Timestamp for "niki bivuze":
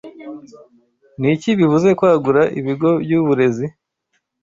1.19-1.89